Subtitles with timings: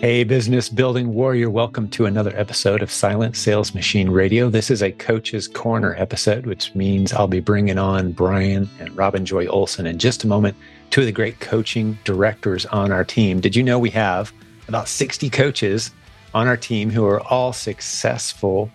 [0.00, 4.48] Hey, business building warrior, welcome to another episode of Silent Sales Machine Radio.
[4.48, 9.26] This is a Coach's Corner episode, which means I'll be bringing on Brian and Robin
[9.26, 10.56] Joy Olson in just a moment,
[10.90, 13.40] two of the great coaching directors on our team.
[13.40, 14.32] Did you know we have
[14.68, 15.90] about 60 coaches
[16.32, 18.70] on our team who are all successful,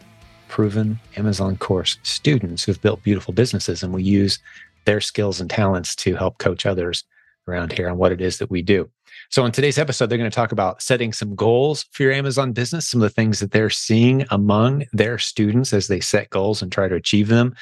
[0.49, 4.39] proven Amazon course students who've built beautiful businesses, and we use
[4.83, 7.05] their skills and talents to help coach others
[7.47, 8.89] around here on what it is that we do.
[9.33, 12.51] So, in today's episode, they're going to talk about setting some goals for your Amazon
[12.51, 16.61] business, some of the things that they're seeing among their students as they set goals
[16.61, 17.55] and try to achieve them.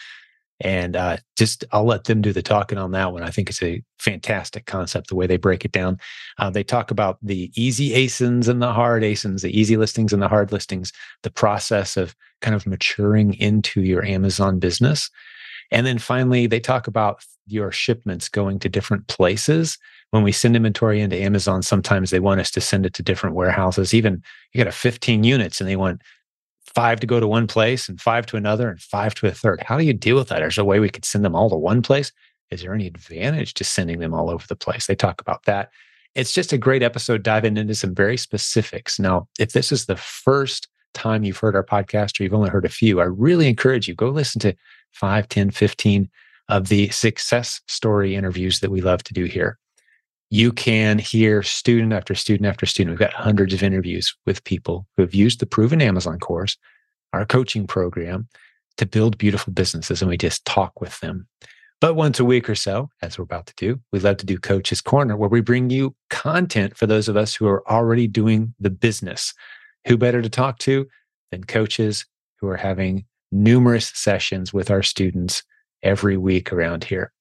[0.59, 3.23] And uh, just I'll let them do the talking on that one.
[3.23, 5.97] I think it's a fantastic concept, the way they break it down.
[6.37, 10.21] Uh, they talk about the easy ASINs and the hard ASINs, the easy listings and
[10.21, 10.91] the hard listings,
[11.23, 15.09] the process of kind of maturing into your Amazon business.
[15.71, 19.77] And then finally, they talk about your shipments going to different places
[20.11, 23.35] when we send inventory into Amazon, sometimes they want us to send it to different
[23.35, 23.93] warehouses.
[23.93, 24.21] Even
[24.53, 26.01] you got a 15 units and they want
[26.65, 29.61] five to go to one place and five to another and five to a third.
[29.61, 30.43] How do you deal with that?
[30.43, 32.11] Is there a way we could send them all to one place?
[32.51, 34.85] Is there any advantage to sending them all over the place?
[34.85, 35.71] They talk about that.
[36.13, 38.99] It's just a great episode diving into some very specifics.
[38.99, 42.65] Now, if this is the first time you've heard our podcast or you've only heard
[42.65, 44.53] a few, I really encourage you go listen to
[44.91, 46.09] 5, 10, 15
[46.49, 49.57] of the success story interviews that we love to do here
[50.31, 52.93] you can hear student after student after student.
[52.93, 56.57] We've got hundreds of interviews with people who have used the proven Amazon course,
[57.11, 58.29] our coaching program,
[58.77, 60.01] to build beautiful businesses.
[60.01, 61.27] And we just talk with them.
[61.81, 64.37] But once a week or so, as we're about to do, we love to do
[64.37, 68.53] Coach's Corner, where we bring you content for those of us who are already doing
[68.57, 69.33] the business.
[69.87, 70.87] Who better to talk to
[71.31, 72.05] than coaches
[72.39, 73.03] who are having
[73.33, 75.43] numerous sessions with our students
[75.83, 77.11] every week around here?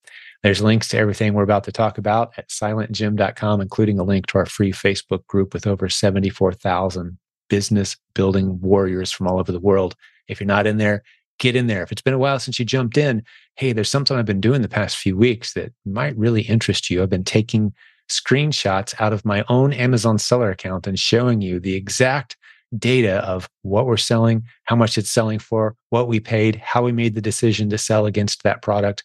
[0.42, 4.38] There's links to everything we're about to talk about at silentjim.com, including a link to
[4.38, 7.18] our free Facebook group with over 74,000
[7.50, 9.96] business building warriors from all over the world.
[10.28, 11.02] If you're not in there,
[11.38, 11.82] get in there.
[11.82, 13.22] If it's been a while since you jumped in,
[13.56, 17.02] hey, there's something I've been doing the past few weeks that might really interest you.
[17.02, 17.74] I've been taking
[18.08, 22.36] screenshots out of my own Amazon seller account and showing you the exact
[22.78, 26.92] data of what we're selling, how much it's selling for, what we paid, how we
[26.92, 29.02] made the decision to sell against that product,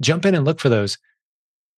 [0.00, 0.98] jump in and look for those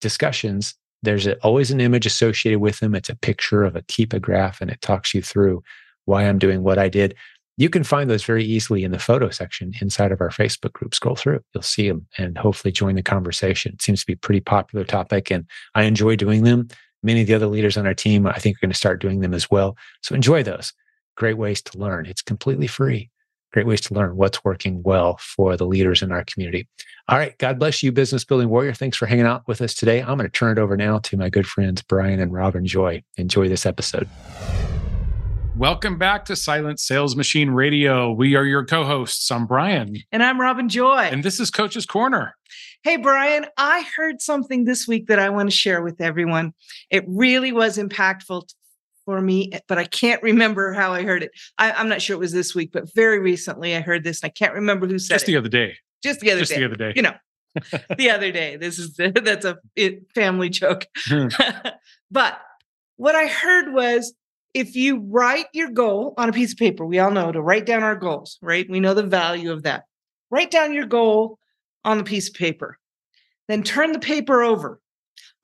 [0.01, 0.75] discussions.
[1.03, 2.95] There's a, always an image associated with them.
[2.95, 5.63] It's a picture of a keepa graph and it talks you through
[6.05, 7.15] why I'm doing what I did.
[7.57, 10.95] You can find those very easily in the photo section inside of our Facebook group.
[10.95, 13.73] Scroll through, you'll see them and hopefully join the conversation.
[13.73, 16.69] It seems to be a pretty popular topic and I enjoy doing them.
[17.03, 19.21] Many of the other leaders on our team, I think, are going to start doing
[19.21, 19.77] them as well.
[20.03, 20.73] So enjoy those.
[21.17, 22.07] Great ways to learn.
[22.07, 23.11] It's completely free
[23.53, 26.69] great ways to learn what's working well for the leaders in our community.
[27.09, 27.37] All right.
[27.39, 28.75] God bless you, business building warrior.
[28.75, 30.01] Thanks for hanging out with us today.
[30.01, 33.03] I'm going to turn it over now to my good friends, Brian and Robin Joy.
[33.17, 34.09] Enjoy this episode.
[35.57, 38.13] Welcome back to Silent Sales Machine Radio.
[38.13, 39.29] We are your co hosts.
[39.33, 39.97] I'm Brian.
[40.13, 41.09] And I'm Robin Joy.
[41.11, 42.37] And this is Coach's Corner.
[42.85, 46.55] Hey, Brian, I heard something this week that I want to share with everyone.
[46.91, 48.49] It really was impactful
[49.09, 51.31] for me, eh, but I can't remember how I heard it.
[51.57, 54.29] I, am not sure it was this week, but very recently I heard this and
[54.29, 55.29] I can't remember who said Just it.
[55.29, 55.77] the other day.
[56.03, 56.43] Just the other day.
[56.43, 56.59] Just day.
[56.59, 56.93] the other day.
[56.95, 57.15] You know,
[57.97, 58.57] the other day.
[58.57, 59.57] This is that's a
[60.15, 60.85] family joke.
[61.07, 61.29] Hmm.
[62.11, 62.39] but
[62.97, 64.13] what I heard was
[64.53, 67.65] if you write your goal on a piece of paper, we all know to write
[67.65, 68.69] down our goals, right?
[68.69, 69.85] We know the value of that.
[70.31, 71.39] Write down your goal
[71.83, 72.77] on the piece of paper.
[73.49, 74.83] Then turn the paper over.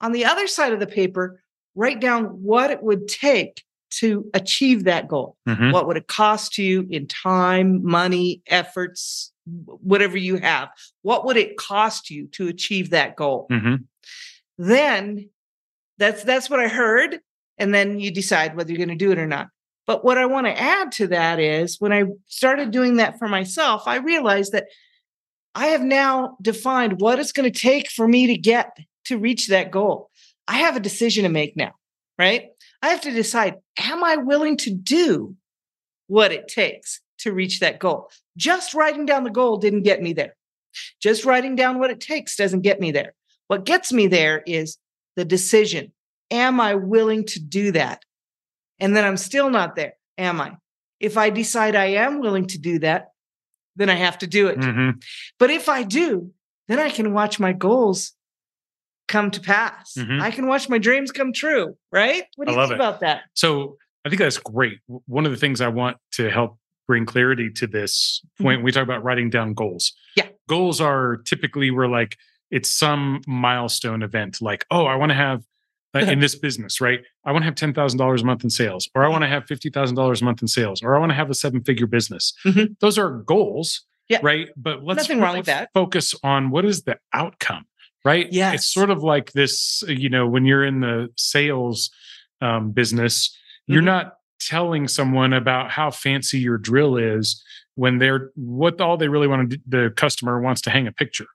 [0.01, 1.41] On the other side of the paper,
[1.75, 5.37] write down what it would take to achieve that goal.
[5.47, 5.71] Mm-hmm.
[5.71, 10.69] What would it cost you in time, money, efforts, whatever you have?
[11.03, 13.47] What would it cost you to achieve that goal?
[13.51, 13.75] Mm-hmm.
[14.57, 15.29] Then
[15.97, 17.19] that's that's what I heard
[17.57, 19.47] and then you decide whether you're going to do it or not.
[19.87, 23.27] But what I want to add to that is when I started doing that for
[23.27, 24.65] myself, I realized that
[25.53, 29.47] I have now defined what it's going to take for me to get to reach
[29.47, 30.09] that goal.
[30.47, 31.73] I have a decision to make now,
[32.17, 32.49] right?
[32.81, 35.35] I have to decide am I willing to do
[36.07, 38.09] what it takes to reach that goal?
[38.37, 40.35] Just writing down the goal didn't get me there.
[41.01, 43.13] Just writing down what it takes doesn't get me there.
[43.47, 44.77] What gets me there is
[45.15, 45.91] the decision.
[46.31, 48.03] Am I willing to do that?
[48.79, 49.93] And then I'm still not there.
[50.17, 50.57] Am I?
[50.99, 53.09] If I decide I am willing to do that,
[53.75, 54.57] then I have to do it.
[54.57, 54.99] Mm-hmm.
[55.37, 56.31] But if I do,
[56.67, 58.13] then I can watch my goals
[59.07, 59.93] come to pass.
[59.97, 60.21] Mm-hmm.
[60.21, 62.23] I can watch my dreams come true, right?
[62.35, 62.75] What do you think it.
[62.75, 63.23] about that?
[63.33, 64.79] So I think that's great.
[65.05, 66.57] One of the things I want to help
[66.87, 68.65] bring clarity to this point, mm-hmm.
[68.65, 69.93] we talk about writing down goals.
[70.15, 70.27] Yeah.
[70.47, 72.17] Goals are typically we're like,
[72.51, 75.43] it's some milestone event, like, oh, I want to have
[75.95, 77.01] uh, in this business, right?
[77.25, 79.27] I want to have ten thousand dollars a month in sales, or I want to
[79.27, 81.63] have fifty thousand dollars a month in sales, or I want to have a seven
[81.63, 82.33] figure business.
[82.45, 82.75] Mhm.
[82.79, 84.19] Those are goals, Yeah.
[84.21, 84.49] right?
[84.55, 85.69] But let's Nothing wrong really with that.
[85.73, 87.65] Focus on what is the outcome,
[88.05, 88.27] right?
[88.31, 88.53] Yeah.
[88.53, 89.83] it's sort of like this.
[89.87, 91.89] You know, when you're in the sales
[92.41, 93.35] um, business,
[93.67, 93.85] you're Mhm.
[93.85, 97.43] not telling someone about how fancy your drill is
[97.75, 100.91] when they're what all they really want to do, the customer wants to hang a
[100.91, 101.25] picture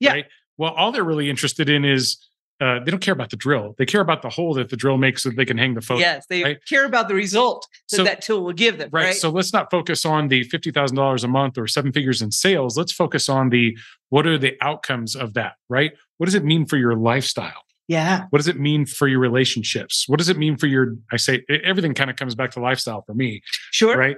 [0.00, 0.12] Yeah.
[0.12, 0.24] right
[0.56, 2.16] well all they're really interested in is
[2.60, 4.96] uh, they don't care about the drill they care about the hole that the drill
[4.96, 6.58] makes so they can hang the photo yes, they right?
[6.68, 8.88] care about the result that So- that tool will give them.
[8.92, 9.06] right?
[9.06, 9.14] Right.
[9.16, 12.92] so let's not focus on the $50000 a month or seven figures in sales let's
[12.92, 13.76] focus on the
[14.10, 18.24] what are the outcomes of that right what does it mean for your lifestyle yeah.
[18.30, 21.44] what does it mean for your relationships what does it mean for your i say
[21.62, 23.96] everything kind of comes back to lifestyle for me Sure.
[23.96, 24.16] right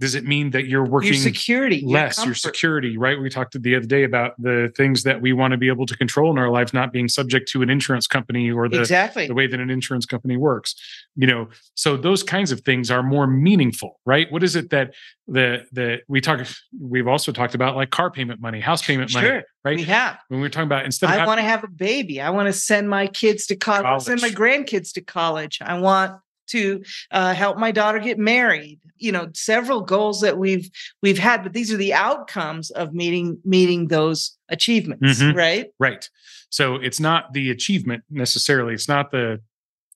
[0.00, 1.76] does it mean that you're working Your security.
[1.76, 2.38] your less your comfort.
[2.38, 5.68] security right we talked the other day about the things that we want to be
[5.68, 8.80] able to control in our lives not being subject to an insurance company or the,
[8.80, 9.26] exactly.
[9.26, 10.74] the way that an insurance company works
[11.16, 14.94] you know so those kinds of things are more meaningful right what is it that
[15.28, 16.46] the the we talk
[16.78, 20.18] we've also talked about like car payment money house payment money right We have.
[20.28, 22.20] when we're talking about instead of I want to have a baby.
[22.20, 25.58] I want to send my kids to college, send my grandkids to college.
[25.62, 28.80] I want to uh, help my daughter get married.
[28.98, 30.70] You know, several goals that we've
[31.02, 35.34] we've had, but these are the outcomes of meeting meeting those achievements, Mhm.
[35.34, 35.66] right?
[35.78, 36.08] right
[36.50, 39.40] so it's not the achievement necessarily it's not the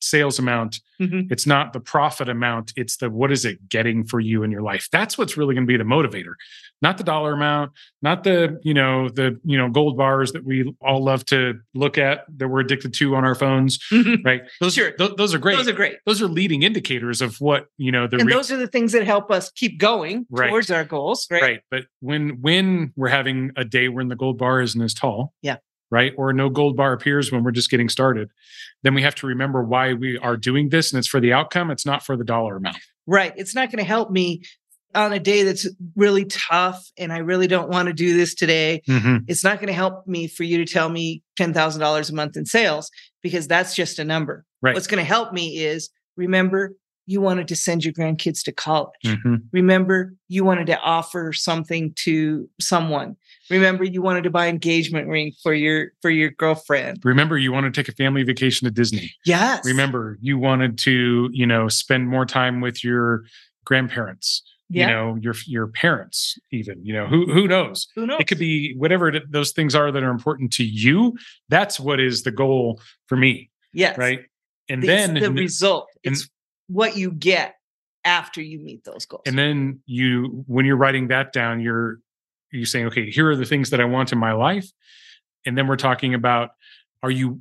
[0.00, 1.30] sales amount Mhm.
[1.30, 4.62] it's not the profit amount it's the what is it getting for you in your
[4.62, 6.32] life that's what's really going to be the motivator
[6.80, 7.72] not the dollar amount
[8.02, 11.98] not the you know the you know gold bars that we all love to look
[11.98, 14.24] at that we're addicted to on our phones mm-hmm.
[14.24, 14.92] right those Sure.
[14.98, 15.96] tho- those are great Those are great.
[16.06, 18.92] those are leading indicators of what you know the and re- those are the things
[18.92, 20.48] that help us keep going Right.
[20.50, 21.42] towards our goals, right?
[21.42, 25.32] right but when when we're having a day when the gold bar isn't as tall
[25.42, 25.56] Yeah.
[25.90, 28.30] right or no gold bar appears when we're just getting started
[28.84, 31.70] then we have to remember why we are doing this and it's for the outcome
[31.70, 32.76] it's not for the dollar amount
[33.10, 33.32] Right.
[33.38, 34.42] It's not going to help me
[34.94, 38.82] on a day that's really tough and I really don't want to do this today.
[39.26, 42.46] It's not going to help me for you to tell me $10,000 a month in
[42.46, 42.90] sales
[43.22, 44.44] because that's just a number.
[44.62, 44.74] Right.
[44.74, 46.74] What's going to help me is remember
[47.06, 48.92] you wanted to send your grandkids to college.
[49.04, 49.42] Mhm.
[49.52, 53.16] Remember you wanted to offer something to someone.
[53.50, 56.98] Remember you wanted to buy engagement ring for your for your girlfriend.
[57.04, 59.64] remember you want to take a family vacation to disney Yes.
[59.64, 63.24] remember you wanted to you know spend more time with your
[63.64, 64.86] grandparents Yeah.
[64.88, 68.20] you know your your parents even you know who who knows Who knows?
[68.20, 71.16] it could be whatever it- those things are that are important to you
[71.48, 73.96] that's what is the goal for me yes.
[73.96, 74.26] right
[74.68, 75.88] and The- then the result.
[76.04, 76.28] and- It's
[76.66, 77.54] what you get
[78.04, 79.22] after you meet those goals.
[79.26, 81.98] and then you when you're writing that down you're
[82.52, 84.66] you're saying okay here are the things that i want in my life
[85.46, 86.50] and then we're talking about
[87.02, 87.40] are you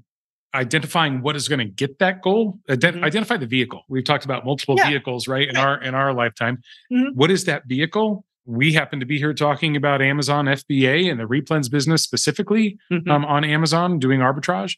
[0.56, 3.04] identifying what is going to get that goal Ident- Mhm.
[3.04, 4.90] identify the vehicle we've talked about multiple Yeah.
[4.90, 6.60] vehicles right in our in our lifetime
[6.92, 7.14] Mhm.
[7.16, 11.26] What is that vehicle we happen to be here talking about amazon fba and the
[11.26, 13.08] replens business specifically Mhm.
[13.10, 14.78] um, on amazon doing arbitrage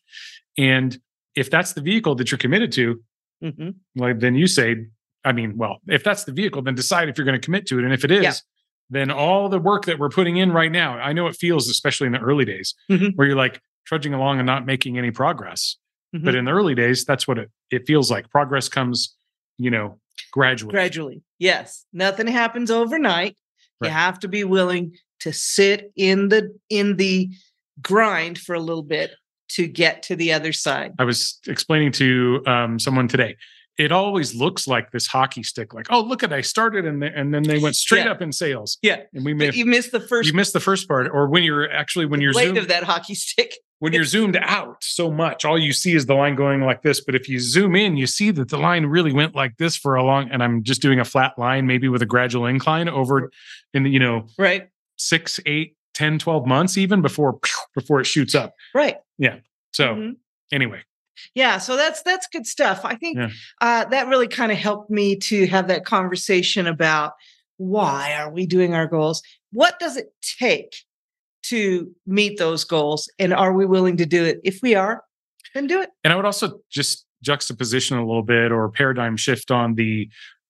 [0.57, 0.99] and
[1.35, 3.01] if that's the vehicle that you're committed to
[3.43, 3.75] Mhm.
[3.95, 4.87] like then you say
[5.23, 7.77] i mean well if that's the vehicle then decide if you're going to commit to
[7.77, 8.33] it and if it is Yeah.
[8.89, 12.07] then all the work that we're putting in right now i know it feels especially
[12.07, 13.13] in the early days Mhm.
[13.15, 15.75] where you're like trudging along and not making any progress
[16.13, 16.37] but Mhm.
[16.39, 19.15] in the early days that's what it, it feels like progress comes
[19.57, 19.99] you know
[20.31, 21.23] gradually gradually.
[21.39, 21.85] Yes.
[21.93, 23.35] Nothing happens overnight.
[23.81, 23.87] Right.
[23.87, 27.29] You have to be willing to sit in the in the
[27.81, 29.11] grind for a little bit
[29.55, 30.91] to get to the other side.
[30.99, 33.35] i was explaining to um, someone today
[33.79, 37.07] it always looks like this hockey stick like oh look at i started and, they,
[37.07, 38.11] and then they went straight Yeah.
[38.11, 39.03] up in sales Yeah.
[39.13, 41.71] and we may you missed the first you missed the first part or when you're
[41.71, 43.53] actually when you're zoomed, of that hockey stick.
[43.79, 46.99] when you're zoomed out so much, all you see is the line going like this.
[46.99, 49.95] But if you zoom in, you see that the line really went like this for
[49.95, 53.31] a long, and I'm just doing a flat line, maybe with a gradual incline over
[53.73, 54.67] in the, you know, Right.
[54.97, 57.39] six, eight, 10, 12 months, even before
[57.73, 58.53] before it shoots up.
[58.75, 58.97] Right.
[59.17, 59.37] Yeah.
[59.71, 60.15] So Mhm.
[60.51, 60.81] anyway,
[61.35, 62.81] Yeah, so that's that's good stuff.
[62.83, 63.29] I think Yeah.
[63.61, 67.13] uh, that really kind of helped me to have that conversation about
[67.57, 69.21] why are we doing our goals?
[69.51, 70.75] What does it take
[71.43, 74.39] to meet those goals, and are we willing to do it?
[74.43, 75.03] If we are,
[75.53, 75.89] then do it.
[76.03, 80.07] and I would also just juxtaposition a little bit or paradigm shift on the,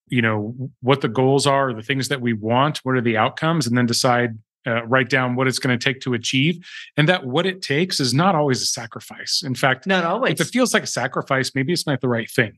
[0.08, 3.66] you know, what the goals are, the things that we want, what are the outcomes,
[3.66, 4.38] and then decide,
[4.70, 6.66] uh, write down what it's going to take to achieve.
[6.98, 9.42] And that what it takes is not always a sacrifice.
[9.46, 10.34] In fact, Not always.
[10.40, 12.54] if it feels like a sacrifice, maybe it's not the right thing.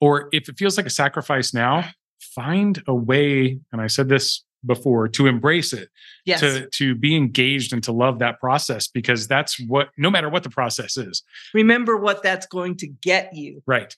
[0.00, 1.84] Or if it feels like a sacrifice now,
[2.20, 3.58] find a way.
[3.72, 5.88] And I said this before to embrace it
[6.26, 6.40] Yes.
[6.40, 10.42] to to be engaged and to love that process because that's what no matter what
[10.42, 11.22] the process is
[11.54, 13.96] Remember what that's going to get you, right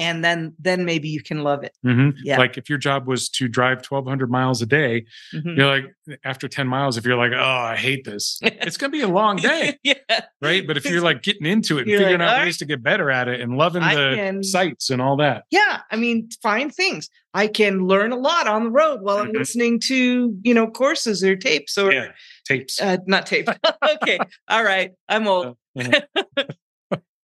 [0.00, 1.72] and then then maybe you can love it.
[1.82, 2.38] hmm Yeah.
[2.38, 5.04] like if your job was to drive 1200 miles a day
[5.34, 5.56] Mhm.
[5.56, 5.84] you're like
[6.24, 7.40] after 10 miles if you're like oh
[7.74, 9.94] i hate this it's gonna be a long day yeah.
[10.42, 12.58] right but if you're like getting into it and You're figuring like, out "All ways
[12.58, 15.80] to get better at it and loving I the can- sights and all that Yeah.
[15.92, 17.08] I mean, find things.
[17.34, 19.38] I can learn a lot on the road while I'm Mhm.
[19.38, 22.08] listening to, you know, courses or tapes or yeah
[22.48, 23.48] tapes uh, not tape.
[23.94, 24.18] okay.
[24.48, 24.90] All right.
[25.08, 25.56] I'm old.
[25.78, 26.00] uh-huh.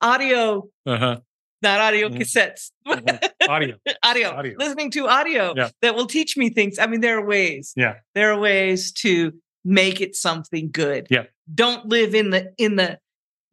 [0.02, 1.16] Audio, uh-huh.
[1.62, 2.18] Not audio Mhm.
[2.18, 2.70] cassettes.
[2.86, 3.30] Mhm.
[3.48, 4.28] audio audio.
[4.30, 4.54] Audio.
[4.58, 5.70] Listening to audio Yeah.
[5.82, 6.78] that will teach me things.
[6.78, 7.72] I mean, there are ways.
[7.76, 7.94] Yeah.
[8.14, 9.32] There are ways to
[9.64, 11.06] make it something good.
[11.10, 11.24] Yeah.
[11.52, 12.98] Don't live in the in the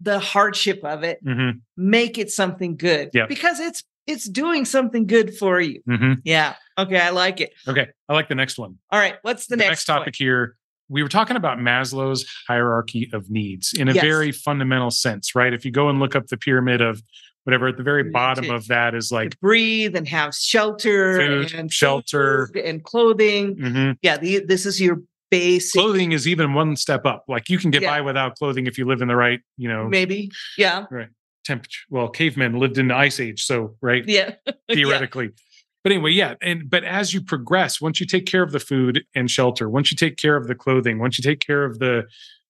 [0.01, 1.19] the hardship of it.
[1.23, 3.09] hmm Make it something good.
[3.13, 3.25] Yeah.
[3.27, 5.81] Because it's it's doing something good for you.
[5.85, 6.55] hmm Yeah.
[6.77, 6.99] Okay.
[6.99, 7.51] I like it.
[7.67, 9.15] okay i like the next one All right.
[9.21, 10.55] What's the, the next, next topic here
[10.89, 14.03] we were talking about Maslow's hierarchy of needs in a Yes.
[14.03, 15.53] very fundamental sense, right?
[15.53, 17.01] If you go and look up the pyramid of
[17.43, 21.53] whatever at the very bottom to- of that is like breathe and have shelter Food,
[21.53, 22.49] and shelter.
[22.63, 23.55] and clothing.
[23.55, 23.97] Mhm.
[24.01, 24.17] Yeah.
[24.17, 25.73] The, this is your basic.
[25.79, 27.23] clothing is even one step up.
[27.27, 27.91] Like you can get Yeah.
[27.97, 30.29] by without clothing if you live in the right, you know, Maybe.
[30.57, 30.85] Yeah.
[30.91, 31.09] Right
[31.45, 31.81] temperature.
[31.89, 34.35] Well, cavemen lived in the ice age, so right, Yeah.
[34.47, 34.53] Yeah.
[34.75, 35.31] theoretically.
[35.83, 39.03] But anyway, yeah, and but as you progress, once you take care of the food
[39.13, 42.03] and shelter, once you take care of the clothing, once you take care of the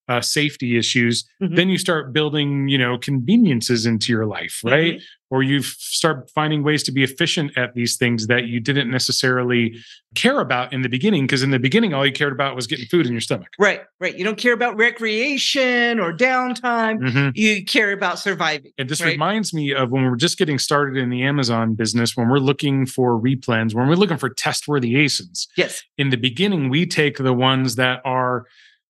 [0.10, 1.56] uh, safety issues, Mhm.
[1.56, 4.96] then you start building, you know, conveniences into your life, right?
[4.96, 5.04] Mm-hmm.
[5.30, 9.76] Or you start finding ways to be efficient at these things that you didn't necessarily
[10.14, 12.86] care about in the beginning, because in the beginning, all you cared about was getting
[12.86, 13.48] food in your stomach.
[13.58, 14.16] Right, right.
[14.16, 17.00] You don't care about recreation or downtime.
[17.00, 17.32] Mhm.
[17.36, 18.72] You care about surviving.
[18.78, 19.14] And this right?
[19.14, 22.86] reminds me of when we're just getting started in the Amazon business, when we're looking
[22.86, 25.48] for replens when we're looking for test worthy ASINs.
[25.58, 25.82] Yes.
[25.98, 28.46] In the beginning, we take the ones that are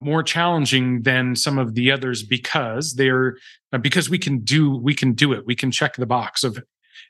[0.06, 3.38] more challenging than some of the others because they're
[3.72, 5.46] uh, because we can do we can do it.
[5.46, 6.64] We can check the box of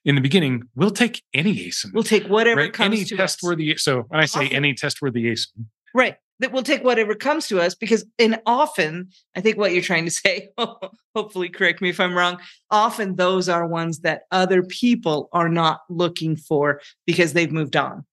[0.05, 1.93] in the beginning, we'll take any ASIN.
[1.93, 2.73] We'll take whatever right?
[2.73, 3.43] comes Any to test us.
[3.43, 3.75] worthy.
[3.77, 4.55] So when I say Awesome.
[4.55, 6.17] any test worthy ASIN, Right.
[6.39, 10.05] That we'll take whatever comes to us because, and often, I think what you're trying
[10.05, 10.49] to say,
[11.15, 12.39] hopefully correct me if I'm wrong,
[12.71, 18.03] often those are ones that other people are not looking for because they've moved on.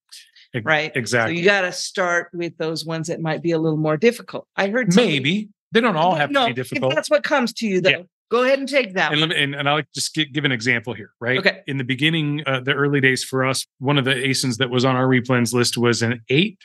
[0.62, 0.90] Right.
[0.94, 1.36] Exactly.
[1.36, 4.46] So you got to start with those ones that might be a little more difficult.
[4.56, 6.92] I heard Maybe they don't all have no, to be difficult.
[6.92, 8.02] If that's what comes to you, though, Yeah.
[8.30, 9.12] go ahead and take that.
[9.12, 11.38] and let me, and, and I'll just gi- give an example here, right?
[11.38, 11.60] Okay.
[11.68, 14.84] In the beginning, uh, the early days for us, one of the ASINs that was
[14.84, 16.58] on our replens list was an eight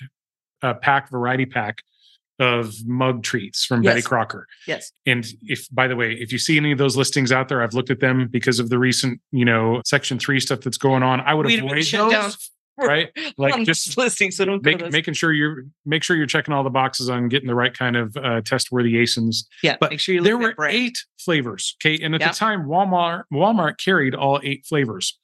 [0.64, 1.84] uh, pack variety pack
[2.40, 4.46] of mug treats from Betty Crocker.
[4.68, 4.92] Yes.
[5.06, 7.74] And if, by the way, if you see any of those listings out there, I've
[7.74, 11.22] looked at them because of the recent, you know, Section Three stuff that's going on.
[11.22, 13.10] I would We'd avoid those, right?
[13.38, 16.64] Like on just listing, so don't make, making sure you're make sure you're checking all
[16.64, 20.00] the boxes on getting the right kind of uh, test worthy ASINs yeah, but make
[20.00, 21.76] sure you there were eight flavors.
[21.82, 22.02] Okay.
[22.04, 22.30] And at Yeah.
[22.30, 25.18] the time, Walmart Walmart carried all eight flavors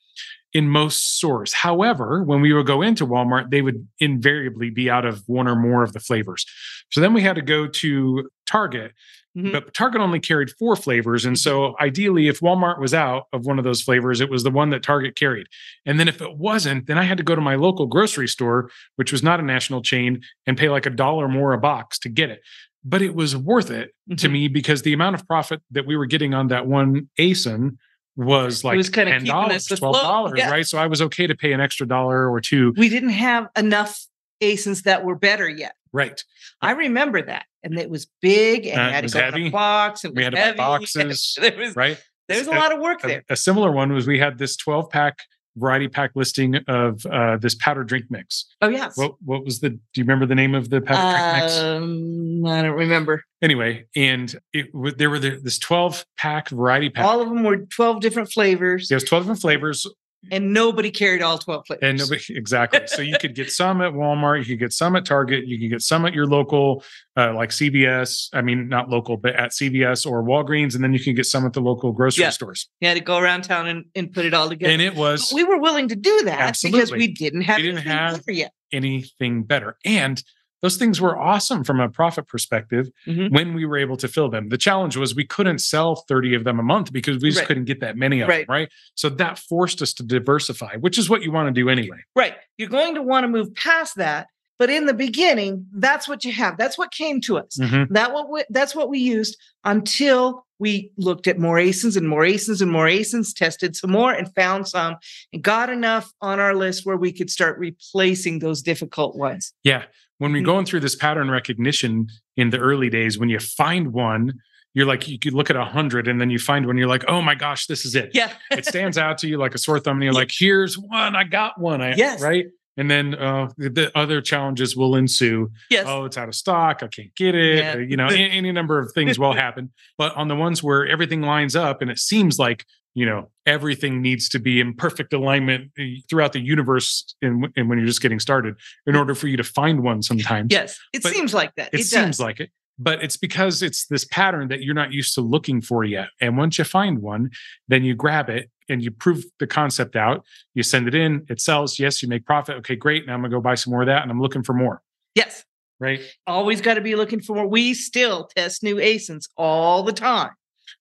[0.53, 1.53] in most stores.
[1.53, 5.55] However, when we would go into Walmart, they would invariably be out of one or
[5.55, 6.45] more of the flavors.
[6.91, 8.91] So then we had to go to Target,
[9.37, 9.51] Mhm.
[9.53, 11.23] but Target only carried four flavors.
[11.25, 14.51] And so ideally, if Walmart was out of one of those flavors, it was the
[14.51, 15.47] one that Target carried.
[15.85, 18.69] And then if it wasn't, then I had to go to my local grocery store,
[18.97, 22.09] which was not a national chain, and pay like a dollar more a box to
[22.09, 22.41] get it.
[22.83, 24.31] But it was worth it to Mhm.
[24.31, 27.77] me because the amount of profit that we were getting on that one ASIN
[28.17, 30.51] was like it was kinda ten keeping dollars, twelve dollars, yeah.
[30.51, 30.65] right?
[30.67, 34.05] So I was okay to pay an extra dollar or two, we didn't have enough
[34.41, 35.75] ASINs that were better yet.
[35.93, 36.23] Right?
[36.61, 39.25] I remember that, and it was big, and Uh, it had to was go in
[39.33, 39.47] heavy.
[39.47, 40.03] a box.
[40.03, 41.97] And We had buy boxes, there was Right?
[42.27, 43.23] there was a Uh, lot of work A, there.
[43.29, 45.19] a similar one was we had this twelve pack
[45.57, 48.45] variety pack listing of uh, this powder drink mix.
[48.61, 48.95] Oh yes.
[48.97, 49.71] What what was the?
[49.71, 51.59] Do you remember the name of the powder drink mix?
[51.59, 53.23] Um, I don't remember.
[53.41, 54.67] Anyway, and it
[54.97, 57.03] there were the, this twelve pack variety pack.
[57.03, 59.85] All of them were twelve different flavors, There's twelve different flavors,
[60.29, 61.81] and nobody carried all twelve flavors.
[61.83, 62.81] and nobody exactly.
[62.85, 65.69] so you could get some at Walmart, you could get some at Target, you could
[65.69, 66.83] get some at your local,
[67.17, 68.29] uh, like CVS.
[68.33, 71.45] I mean, not local, but at CVS or Walgreens, and then you can get some
[71.45, 72.25] at the local grocery stores.
[72.25, 72.29] Yeah.
[72.29, 72.69] stores.
[72.81, 74.71] you had to go around town and, and put it all together.
[74.71, 77.63] And it But was we were willing to do that because we didn't have We
[77.63, 78.51] didn't anything have- better yet.
[78.71, 79.77] anything better.
[79.85, 80.21] And
[80.61, 83.31] those things were awesome from a profit perspective Mhm.
[83.31, 84.49] when we were able to fill them.
[84.49, 87.47] The challenge was we couldn't sell 30 of them a month because we just Right.
[87.47, 88.45] couldn't get that many of Right.
[88.47, 88.69] them, right?
[88.95, 91.97] So that forced us to diversify, which is what you want to do anyway.
[92.15, 92.35] Right.
[92.57, 94.27] You're going to want to move past that.
[94.59, 96.55] But in the beginning, that's what you have.
[96.55, 97.57] That's what came to us.
[97.59, 97.87] Mhm.
[97.89, 102.21] That what we, that's what we used until we looked at more ASINs and more
[102.23, 104.97] ASINs and more ASINs, tested some more and found some
[105.33, 109.53] and got enough on our list where we could start replacing those difficult ones.
[109.63, 109.85] Yeah.
[110.21, 110.45] When we're Mhm.
[110.45, 114.33] going through this pattern recognition in the early days, when you find one,
[114.75, 117.03] you're like, you could look at a hundred and then you find one, you're like,
[117.07, 118.11] oh my gosh, this is it.
[118.13, 118.31] Yeah.
[118.51, 120.19] it stands out to you like a sore thumb and you're Yeah.
[120.19, 122.21] like here's one i got one I, Yes.
[122.21, 122.45] right
[122.77, 125.85] and then uh, the, the other challenges will ensue yes.
[125.87, 127.73] oh it's out of stock i can't get it Yeah.
[127.73, 130.85] uh, you know any, any number of things will happen but on the ones where
[130.87, 135.13] everything lines up and it seems like you know everything needs to be in perfect
[135.13, 138.55] alignment uh, throughout the universe and, and when you're just getting started
[138.85, 140.77] in order for you to find one sometimes yes.
[140.93, 141.69] It but seems like that.
[141.73, 145.13] it, It, seems like it but it's because it's this pattern that you're not used
[145.15, 147.29] to looking for yet and once you find one
[147.67, 151.39] then you grab it and you prove the concept out you send it in it
[151.41, 153.87] sells yes you make profit okay great now i'm gonna go buy some more of
[153.87, 154.81] that and i'm looking for more
[155.15, 155.43] yes.
[155.79, 157.47] right Always got to be looking for more.
[157.47, 160.29] We still test new ASINs all the time.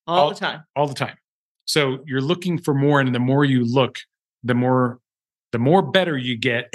[0.06, 0.62] All, All- the time.
[0.76, 1.16] all the time
[1.70, 3.98] so you're looking for more and the more you look
[4.42, 4.98] the more
[5.52, 6.72] the more better you get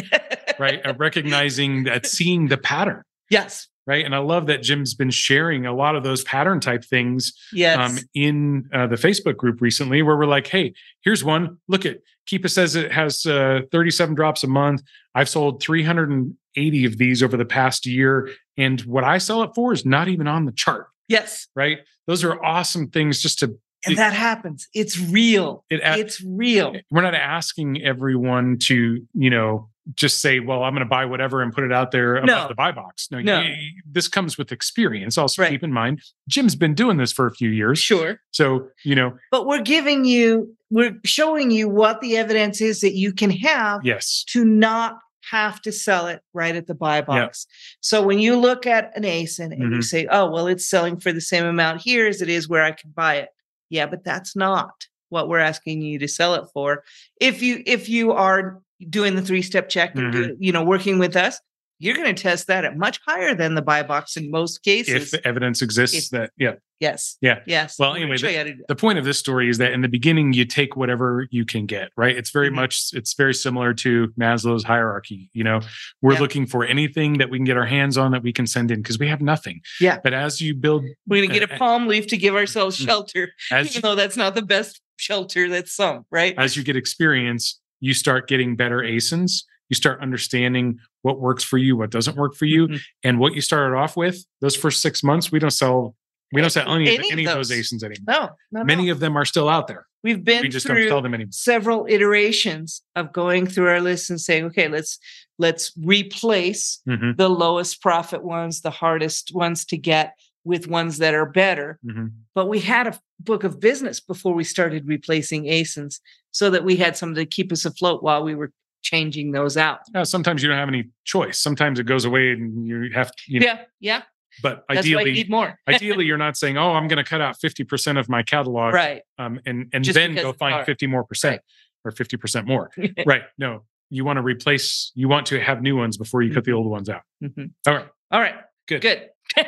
[0.60, 3.68] right at recognizing that seeing the pattern yes.
[3.88, 7.34] right and i love that jim's been sharing a lot of those pattern type things
[7.54, 7.78] Yes.
[7.80, 11.58] um, in uh, the Facebook group recently where we're like, hey, here's one.
[11.68, 14.82] Look at Keepa says it has uh, 37 drops a month.
[15.14, 18.30] I've sold 380 of these over the past year.
[18.58, 21.48] And what I sell it for is not even on the chart, yes.
[21.56, 21.80] right?
[22.08, 24.68] Those are awesome things just to, And that happens.
[24.74, 25.63] It's real.
[25.70, 26.75] it, It's real.
[26.92, 31.44] we're not asking everyone to, you know, just say, well, I'm going to buy whatever
[31.44, 32.48] and put it out there above No.
[32.48, 33.08] the buy box.
[33.12, 33.44] No, No.
[33.86, 35.15] this comes with experience.
[35.18, 35.51] Also, Right.
[35.51, 37.77] keep in mind, Jim's been doing this for a few years.
[37.77, 38.20] Sure.
[38.32, 42.96] So, you know, But we're giving you, we're showing you what the evidence is that
[42.96, 44.24] you can have yes.
[44.30, 44.98] to not
[45.32, 47.46] have to sell it right at the buy box.
[47.80, 49.84] So when you look at an ASIN and you Mhm.
[49.84, 52.72] say, oh, well, it's selling for the same amount here as it is where I
[52.72, 53.30] can buy it.
[53.70, 54.74] Yeah, but that's not
[55.10, 56.84] what we're asking you to sell it for.
[57.20, 60.24] If you if you are doing the three-step check and mm-hmm.
[60.24, 61.40] do- you know working with us,
[61.79, 65.13] you're going to test that at much higher than the buy box in most cases.
[65.13, 67.17] if evidence exists If- that yeah yes.
[67.22, 67.39] Yeah.
[67.48, 67.77] Yes.
[67.79, 68.67] Well, anyway, show you how to do that.
[68.67, 71.65] the point of this story is that in the beginning you take whatever you can
[71.65, 72.55] get right it's very Mhm.
[72.55, 75.62] much it's very similar to maslow's hierarchy you know
[76.01, 76.20] we're Yeah.
[76.20, 78.81] looking for anything that we can get our hands on that we can send in
[78.81, 80.00] because we have nothing Yeah.
[80.03, 82.75] but as you build We're going to get a uh, palm leaf to give ourselves
[82.88, 85.50] shelter, as even you, though that's not the best shelter.
[85.50, 86.35] That's some, right?
[86.38, 91.58] as you get experience you start getting better asins you start understanding what works for
[91.58, 92.82] you what doesn't work for you Mhm.
[93.04, 95.96] and what you started off with those first six months we don't sell
[96.32, 98.92] we don't sell any, Any of any of those asins anymore No, many no.
[98.92, 101.86] of them are still out there We've been we just don't sell them anymore several
[101.90, 105.00] iterations of going through our list and saying, okay, let's
[105.40, 111.16] let's replace Mhm, the lowest profit ones, the hardest ones to get with ones that
[111.16, 111.80] are better.
[111.86, 112.12] mhm.
[112.36, 116.00] But we had a book of business before we started replacing ASINs
[116.32, 118.51] so that we had something to keep us afloat while we were
[118.86, 119.80] changing those out.
[119.94, 121.40] Yeah, sometimes you don't have any choice.
[121.40, 124.02] Sometimes it goes away and you have to, you know, Yeah, yeah.
[124.44, 125.58] but That's you ideally, need more.
[125.68, 129.02] ideally you're not saying, oh, I'm going to cut out 50% of my catalog right.
[129.18, 130.66] um, and, and Just then go find hard.
[130.68, 131.42] 50 more percent
[131.84, 132.70] or 50% more.
[133.08, 133.24] right.
[133.40, 136.52] No, you want to replace, you want to have new ones before you cut the
[136.52, 136.56] Mhm.
[136.58, 137.02] old ones out.
[137.24, 137.52] Mhm.
[137.68, 137.88] All right.
[138.12, 138.36] All right.
[138.68, 138.82] Good.
[138.82, 139.10] Good.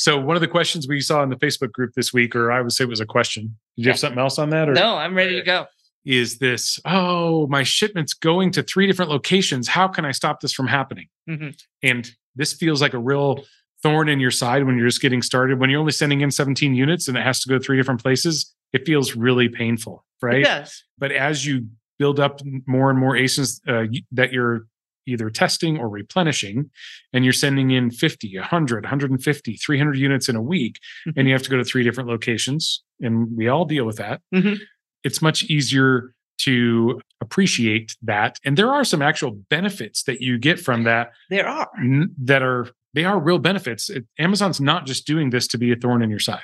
[0.00, 2.60] So one of the questions we saw in the Facebook group this week, or I
[2.62, 3.58] would say it was a question.
[3.76, 4.68] Did you have something else on that?
[4.68, 5.66] Or no, I'm ready to go.
[6.08, 9.68] Is this, oh, my shipment's going to three different locations.
[9.68, 11.08] How can I stop this from happening?
[11.28, 11.54] Mhm.
[11.82, 13.44] And this feels like a real
[13.82, 15.60] thorn in your side when you're just getting started.
[15.60, 18.54] When you're only sending in 17 units and it has to go three different places,
[18.72, 20.40] it feels really painful, right?
[20.42, 21.66] yes But as you
[21.98, 24.66] build up more and more ASINs uh, that you're
[25.06, 26.70] either testing or replenishing,
[27.12, 30.78] and you're sending in 50, 100, 150, 300 units in a week,
[31.16, 34.20] and you have to go to three different locations, and we all deal with that,
[34.34, 34.58] Mhm.
[35.04, 38.38] It's much easier to appreciate that.
[38.44, 41.68] And there are some actual benefits that you get from that There are.
[41.78, 43.90] n- that are they are real benefits.
[43.90, 46.42] It, Amazon's not just doing this to be a thorn in your side.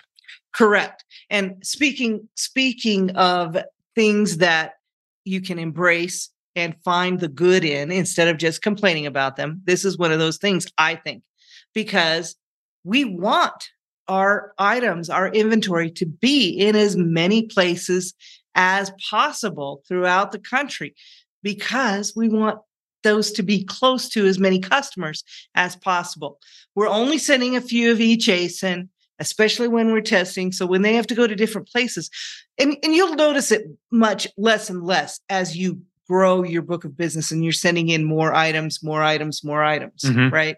[0.52, 1.04] Correct.
[1.30, 3.56] And speaking speaking of
[3.94, 4.72] things that
[5.24, 9.84] you can embrace and find the good in instead of just complaining about them, this
[9.84, 11.22] is one of those things I think
[11.72, 12.36] because
[12.84, 13.70] we want
[14.06, 18.12] our items, our inventory to be in as many places
[18.54, 20.94] as possible throughout the country
[21.42, 22.58] because we want
[23.02, 25.22] those to be close to as many customers
[25.54, 26.38] as possible.
[26.74, 28.88] We're only sending a few of each ASIN
[29.20, 30.50] especially when we're testing.
[30.50, 32.10] So when they have to go to different places,
[32.58, 36.96] and, and you'll notice it much less and less as you grow your book of
[36.96, 40.32] business and you're sending in more items, more items, more items, Mhm.
[40.32, 40.56] right?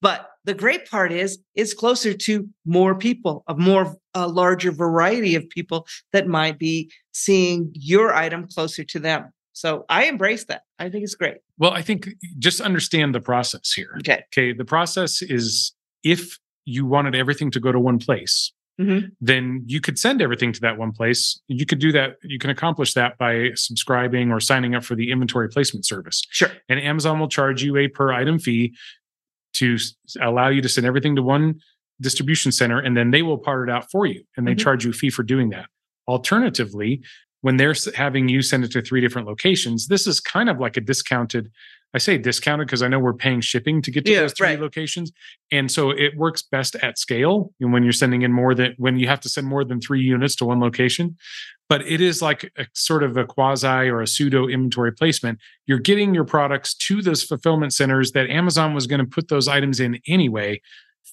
[0.00, 5.34] But the great part is it's closer to more people, a more a larger variety
[5.34, 9.30] of people that might be seeing your item closer to them.
[9.52, 10.62] So I embrace that.
[10.78, 11.38] I think it's great.
[11.58, 13.94] Well, I think just understand the process here.
[13.98, 14.22] Okay.
[14.32, 14.52] Okay.
[14.52, 19.12] The process is if you wanted everything to go to one place, Mhm.
[19.22, 21.40] then you could send everything to that one place.
[21.48, 22.16] You could do that.
[22.22, 26.22] You can accomplish that by subscribing or signing up for the inventory placement service.
[26.30, 26.50] Sure.
[26.68, 28.74] And Amazon will charge you a per item fee
[29.58, 29.76] to
[30.20, 31.60] allow you to send everything to one
[32.00, 34.58] distribution center, and then they will part it out for you, and they Mhm.
[34.58, 35.66] charge you a fee for doing that.
[36.08, 37.02] Alternatively,
[37.42, 40.76] when they're having you send it to three different locations, this is kind of like
[40.76, 41.50] a discounted.
[41.94, 44.48] I say discounted because I know we're paying shipping to get to Yeah, those three
[44.48, 44.60] right.
[44.60, 45.12] locations,
[45.50, 47.52] and so it works best at scale.
[47.60, 50.02] And when you're sending in more than when you have to send more than three
[50.02, 51.16] units to one location,
[51.68, 55.38] but it is like a sort of a quasi or a pseudo inventory placement.
[55.66, 59.48] You're getting your products to those fulfillment centers that Amazon was going to put those
[59.48, 60.60] items in anyway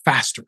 [0.03, 0.45] faster.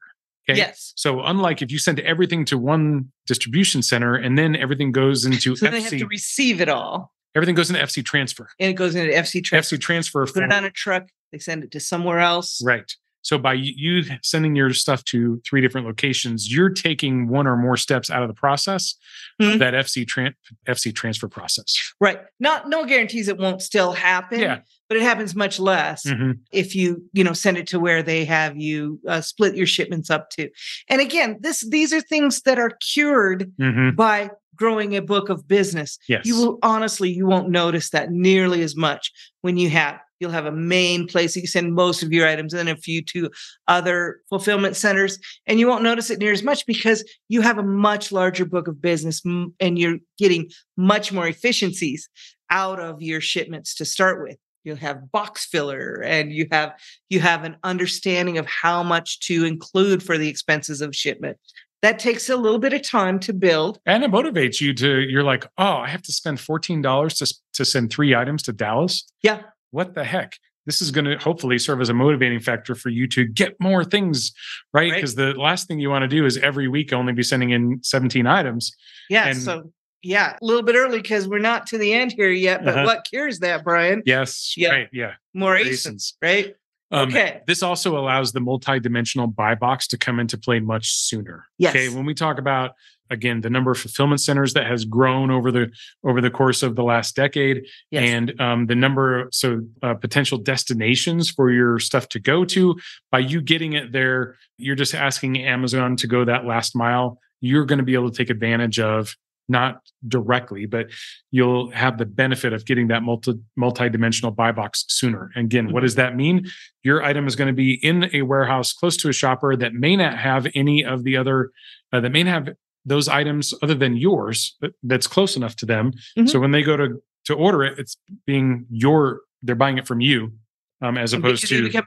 [0.47, 0.58] Okay.
[0.58, 0.93] Yes.
[0.95, 5.55] So unlike if you send everything to one distribution center and then everything goes into
[5.55, 7.12] So they have to receive it all.
[7.36, 8.49] everything goes into FC transfer.
[8.60, 9.75] And it goes into FC transfer.
[9.75, 11.08] FC transfer Put it on a truck.
[11.31, 12.62] They send it to somewhere else.
[12.63, 12.91] Right.
[13.25, 17.75] So by you sending your stuff to three different locations, you're taking one or more
[17.75, 18.93] steps out of the process
[19.41, 19.53] Mhm.
[19.53, 20.35] of that FC tran-
[20.67, 21.73] FC transfer process.
[21.99, 22.19] Right.
[22.39, 24.39] Not no guarantees it won't still happen.
[24.39, 24.59] Yeah.
[24.88, 26.38] But it happens much less Mhm.
[26.51, 30.11] if you, you know, send it to where they have you uh, split your shipments
[30.11, 30.47] up to.
[30.88, 33.95] And again, this these are things that are cured Mhm.
[33.95, 35.97] by growing a book of business.
[36.07, 36.27] Yes.
[36.27, 39.11] You will honestly, you won't notice that nearly as much
[39.41, 42.54] when you have you'll have a main place that you send most of your items
[42.54, 43.30] and a few to
[43.67, 47.63] other fulfillment centers and you won't notice it near as much because you have a
[47.63, 49.21] much larger book of business
[49.60, 52.10] and you're getting much more efficiencies
[52.49, 54.38] out of your shipments to start with.
[54.63, 56.73] You'll have box filler and you have
[57.10, 61.38] you have an understanding of how much to include for the expenses of shipment.
[61.84, 63.80] That takes a little bit of time to build.
[63.86, 67.65] And it motivates you to you're like oh i have to spend $14 to, to
[67.65, 69.06] send three items to dallas?
[69.21, 69.41] Yeah
[69.75, 73.07] what the heck this is going to hopefully serve as a motivating factor for you
[73.07, 74.31] to get more things
[74.73, 74.95] right Right.
[74.95, 77.79] because the last thing you want to do is every week only be sending in
[77.83, 78.75] 17 items
[79.09, 79.27] Yeah.
[79.27, 82.63] And- so yeah, a little bit early because we're not to the end here yet.
[82.63, 82.85] But Uh-huh.
[82.85, 84.01] what cures that, Brian?
[84.05, 84.69] yes Yeah.
[84.69, 85.55] right yeah More.
[85.55, 86.55] ASINs, right?
[86.91, 87.41] Um, Okay.
[87.47, 91.45] This also allows the multi-dimensional buy box to come into play much sooner.
[91.57, 91.71] Yes.
[91.75, 91.89] Okay.
[91.89, 92.71] When we talk about
[93.09, 95.71] again the number of fulfillment centers that has grown over the
[96.03, 98.09] over the course of the last decade, Yes.
[98.09, 102.75] and um, the number of so uh, potential destinations for your stuff to go to,
[103.11, 107.19] by you getting it there, you're just asking Amazon to go that last mile.
[107.41, 109.15] You're going to be able to take advantage of
[109.47, 110.87] not directly, but
[111.29, 115.31] you'll have the benefit of getting that multi multi-dimensional buy box sooner.
[115.35, 116.47] And again, what does that mean?
[116.83, 119.95] Your item is going to be in a warehouse close to a shopper that may
[119.95, 121.51] not have any of the other
[121.93, 125.91] uh, that may not have those items other than yours that's close enough to them.
[126.17, 126.29] Mhm.
[126.29, 130.01] So when they go to to order it, it's being your they're buying it from
[130.01, 130.33] you
[130.81, 131.83] um, as opposed Because you to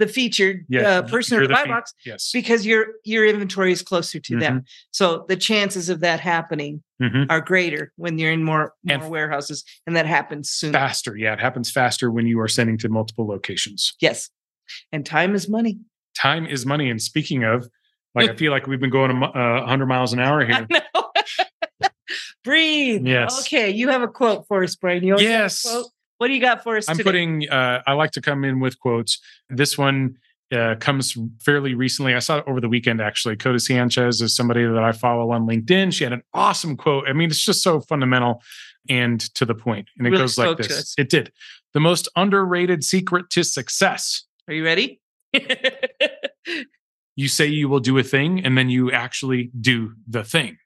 [0.00, 2.30] the featured yeah, uh, person you're the buy fe- box Yes.
[2.32, 4.54] because your your inventory is closer to them.
[4.56, 4.64] Mm-hmm.
[4.90, 7.26] So the chances of that happening Mhm.
[7.30, 10.72] are greater when you're in more more And- warehouses, and that happens soon.
[10.72, 13.94] Faster, yeah, it happens faster when you are sending to multiple locations.
[14.00, 14.30] Yes,
[14.92, 15.78] and time is money.
[16.16, 16.90] Time is money.
[16.90, 17.68] And speaking of,
[18.14, 20.66] like, I feel like we've been going a uh, 100 miles an hour here.
[22.44, 23.06] Breathe.
[23.06, 23.40] Yes.
[23.40, 25.02] Okay, you have a quote for us, Brian.
[25.02, 25.62] You Yes.
[25.62, 25.86] quote?
[26.18, 27.08] What do you got for us I'm today?
[27.08, 29.18] putting, uh, I like to come in with quotes.
[29.48, 30.16] This one
[30.52, 32.14] uh, comes fairly recently.
[32.14, 33.36] I saw it over the weekend, actually.
[33.36, 35.92] Codie Sanchez is somebody that I follow on LinkedIn.
[35.92, 37.08] She had an awesome quote.
[37.08, 38.42] I mean, it's just so fundamental
[38.88, 39.88] and to the point.
[39.98, 40.94] And it Really goes like this.
[40.98, 41.32] It did.
[41.72, 44.24] The most underrated secret to success.
[44.46, 45.00] Are you ready?
[47.16, 50.58] You say you will do a thing and then you actually do the thing.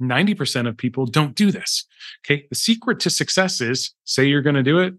[0.00, 1.86] 90% of people don't do this.
[2.26, 2.46] Okay.
[2.50, 4.94] The secret to success is say you're going to do it.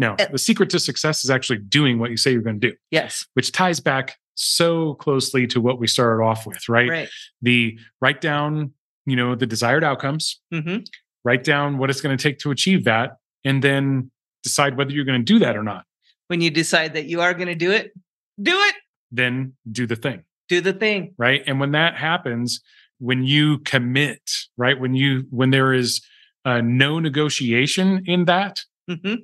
[0.00, 2.76] No, the secret to success is actually doing what you say you're going to do,
[2.92, 3.26] yes.
[3.34, 6.88] which ties back so closely to what we started off with, right?
[6.88, 7.08] Right.
[7.42, 8.74] The write down,
[9.06, 10.78] you know, the desired outcomes, hmm
[11.24, 14.10] write down what it's going to take to achieve that, and then
[14.44, 15.84] decide whether you're going to do that or not.
[16.28, 17.92] When you decide that you are going to do it,
[18.40, 18.74] do it.
[19.10, 20.22] Then do the thing.
[20.48, 21.14] Do the thing.
[21.18, 22.60] right and when that happens
[22.98, 24.22] when you commit
[24.56, 26.00] right when you when there is
[26.44, 29.14] uh, no negotiation in that hmm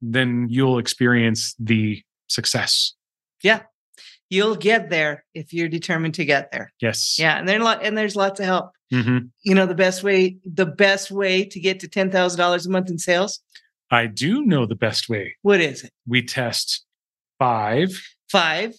[0.00, 2.94] then you'll experience the success
[3.42, 3.60] Yeah.
[4.30, 6.72] You'll get there if you're determined to get there.
[6.80, 8.70] yes Yeah, and lot, and there's lots of help.
[8.92, 9.30] Mhm.
[9.42, 12.70] You know, the best way, the best way to get to ten thousand dollars a
[12.70, 13.40] month in sales.
[13.90, 15.92] i do know the best way What is it?
[16.06, 16.84] we test
[17.38, 17.90] five
[18.30, 18.72] Five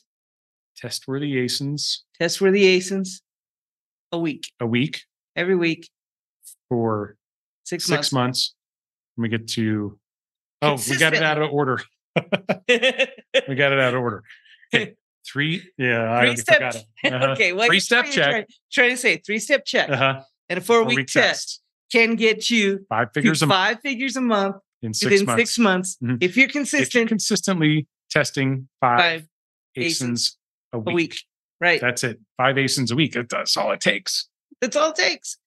[0.77, 3.21] Test worthy ASINs test worthy ASINs
[4.11, 5.03] a week, a week
[5.35, 5.89] every week,
[6.69, 7.15] for
[7.63, 8.13] six, six months.
[8.13, 8.55] months.
[9.17, 9.97] Let me get to.
[10.61, 11.79] Oh, we got it out of order.
[13.47, 14.23] We got it out of order.
[14.73, 14.93] Okay.
[15.25, 15.63] Three.
[15.77, 16.55] Yeah, I Three already step.
[16.55, 17.13] forgot it.
[17.13, 17.25] Uh-huh.
[17.31, 18.29] okay, well, Three step check.
[18.31, 20.21] Trying, trying to say three step check Uh-huh.
[20.49, 21.61] and a four Four week week test test.
[21.91, 25.41] can get you Five figures a month five figures a month in six within months.
[25.41, 26.17] six months Mhm.
[26.21, 26.87] if you're consistent.
[26.87, 29.27] If you're consistently testing five, Five
[29.77, 30.35] ASINs
[30.73, 30.95] a week.
[30.95, 31.23] week.
[31.61, 31.79] Right.
[31.79, 32.19] That's it.
[32.37, 33.15] Five ASINs a week.
[33.29, 34.27] That's all it takes.
[34.59, 35.37] That's all it takes.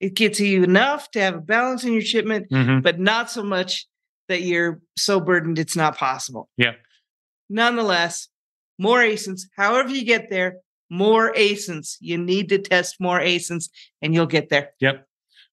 [0.00, 2.82] It gets you enough to have a balance in your shipment, Mhm.
[2.82, 3.86] but not so much
[4.28, 6.48] that you're so burdened it's not possible.
[6.56, 6.74] Yeah.
[7.48, 8.28] Nonetheless,
[8.78, 9.42] more ASINs.
[9.56, 10.56] However you get there,
[10.90, 11.96] more ASINs.
[12.00, 13.70] You need to test more ASINs,
[14.02, 14.70] and you'll get there.
[14.80, 15.06] Yep.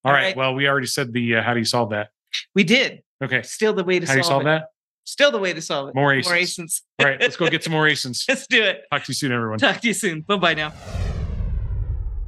[0.04, 0.26] All All right.
[0.28, 0.36] right.
[0.38, 2.10] Well, we already said the uh, how do you solve that?
[2.54, 3.02] We did.
[3.24, 3.42] Okay.
[3.44, 4.46] Still the way to How do you solve, solve it.
[4.46, 4.68] that?
[5.06, 5.96] Still the way to solve it.
[5.96, 6.60] More More ASINs.
[6.60, 6.82] ASINs.
[7.00, 7.20] All right.
[7.20, 8.26] Let's go get some more ASINs.
[8.28, 8.84] Let's do it.
[8.92, 9.60] Talk to you soon, everyone.
[9.60, 10.22] Talk to you soon.
[10.22, 10.74] Bye bye now.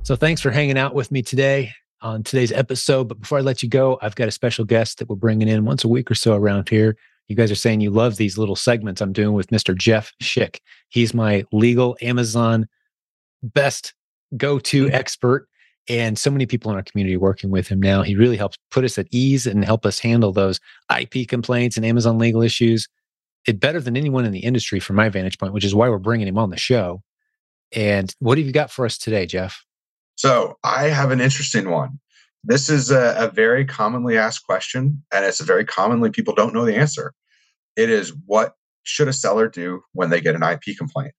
[0.03, 3.07] So thanks for hanging out with me today on today's episode.
[3.07, 5.65] But before I let you go, I've got a special guest that we're bringing in
[5.65, 6.95] once a week or so around here.
[7.27, 9.75] You guys are saying you love these little segments I'm doing with Mr.
[9.75, 10.59] Jeff Schick.
[10.89, 12.67] He's my legal Amazon
[13.41, 13.93] best
[14.37, 14.95] go to mm-hmm.
[14.95, 15.47] expert.
[15.87, 18.01] And so many people in our community working with him now.
[18.01, 20.59] He really helps put us at ease and help us handle those
[20.97, 22.87] IP complaints and Amazon legal issues.
[23.47, 25.99] It better than anyone in the industry from my vantage point, which is why we're
[25.99, 27.03] bringing him on the show.
[27.71, 29.63] And what have you got for us today, Jeff?
[30.15, 31.99] So I have an interesting one.
[32.43, 36.53] This is a, a very commonly asked question, and it's a very commonly people don't
[36.53, 37.13] know the answer.
[37.75, 41.13] It is what should a seller do when they get an IP complaint?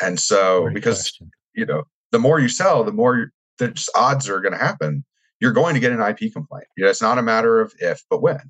[0.00, 1.30] And so, Great because question.
[1.54, 5.04] you know, the more you sell, the more just odds are going to happen.
[5.40, 6.66] You're going to get an IP complaint.
[6.76, 8.40] You know, it's not a matter of if, but when.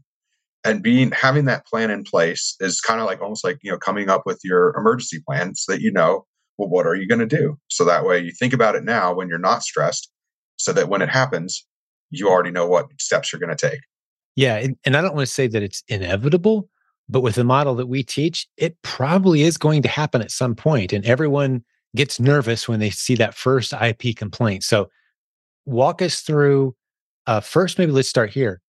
[0.65, 3.79] And being having that plan in place is kind of like almost like you know
[3.79, 6.27] coming up with your emergency plan so that you know
[6.59, 9.15] well what are you going to do so that way you think about it now
[9.15, 10.13] when you're not stressed
[10.59, 11.67] so that when it happens
[12.11, 13.81] you already know what steps you're going to take
[14.37, 16.69] Yeah, and, and I don't want to say that it's inevitable,
[17.09, 20.55] but with the model that we teach, it probably is going to happen at some
[20.55, 21.65] point, and everyone
[21.97, 24.63] gets nervous when they see that first IP complaint.
[24.63, 24.89] So,
[25.67, 26.75] walk us through.
[27.27, 28.61] Uh, first, maybe let's start here.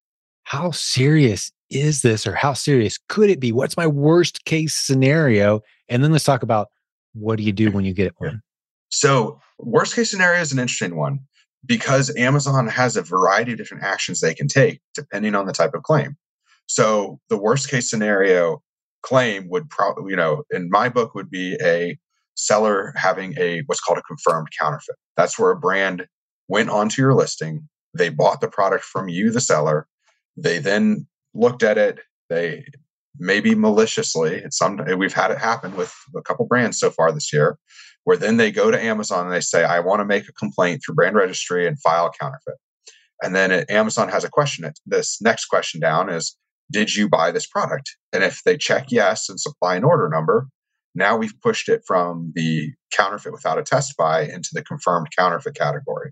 [0.43, 3.51] How serious is this, or how serious could it be?
[3.51, 5.62] What's my worst case scenario?
[5.88, 6.67] And then let's talk about
[7.13, 8.27] what do you do when you get Yeah.
[8.30, 8.41] one.
[8.89, 11.19] so worst case scenario is an interesting one
[11.65, 15.73] because amazon has a variety of different actions they can take depending on the type
[15.75, 16.15] of claim
[16.67, 18.62] so the worst case scenario
[19.04, 21.97] claim would probably you know in my book would be a
[22.36, 26.08] seller having a what's called a confirmed counterfeit that's where a brand
[26.52, 29.88] went onto your listing they bought the product from you the seller.
[30.38, 32.66] They then looked at it they
[33.18, 37.32] maybe maliciously it's some we've had it happen with a couple brands so far this
[37.32, 37.58] year
[38.04, 40.82] where then they go to amazon and they say i want to make a complaint
[40.84, 42.56] through brand registry and file counterfeit.
[43.22, 46.36] And then it, amazon has a question it, this next question down is
[46.70, 47.98] did you buy this product?
[48.14, 50.48] And if they check yes and supply an order number
[50.96, 55.56] now we've pushed it from the counterfeit without a test buy into the confirmed counterfeit
[55.56, 56.12] category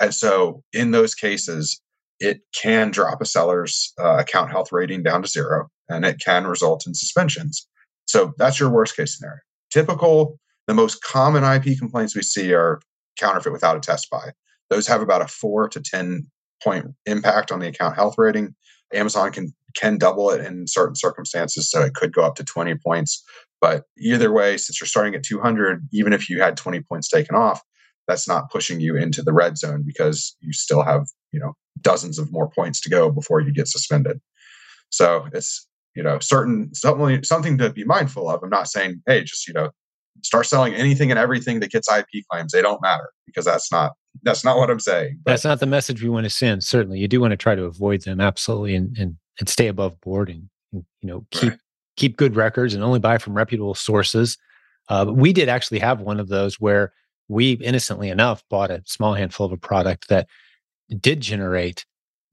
[0.00, 1.80] and so in those cases
[2.20, 6.46] it can drop a seller's uh, account health rating down to zero and it can
[6.46, 7.66] result in suspensions.
[8.06, 9.40] So that's your worst case scenario.
[9.72, 12.80] Typical, the most common IP complaints we see are
[13.18, 14.32] counterfeit without a test buy.
[14.68, 16.26] Those have about a four to 10
[16.62, 18.54] point impact on the account health rating.
[18.92, 22.74] Amazon can can double it in certain circumstances, so it could go up to 20
[22.84, 23.22] points.
[23.60, 27.36] But either way, since you're starting at 200, even if you had 20 points taken
[27.36, 27.62] off,
[28.10, 32.18] that's not pushing you into the red zone because you still have you know dozens
[32.18, 34.20] of more points to go before you get suspended.
[34.90, 38.42] So it's you know certain something something to be mindful of.
[38.42, 39.70] I'm not saying hey just you know
[40.22, 42.52] start selling anything and everything that gets IP claims.
[42.52, 43.92] They don't matter because that's not
[44.22, 45.20] that's not what I'm saying.
[45.24, 46.64] But That's not the message we want to send.
[46.64, 50.00] Certainly, you do want to try to avoid them absolutely, and and, and stay above
[50.00, 51.60] board, and, and, you know keep Right.
[51.96, 54.36] keep good records and only buy from reputable sources.
[54.88, 56.92] Uh, we did actually have one of those where
[57.30, 60.26] we innocently enough bought a small handful of a product that
[61.00, 61.86] did generate